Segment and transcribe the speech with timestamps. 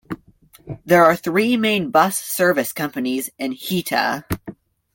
[0.83, 4.23] There are three main bus service companies in Hita.